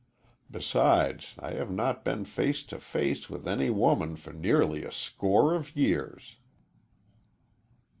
[0.49, 5.53] Besides, I have not been face to face with any woman for nearly a score
[5.53, 6.37] of years."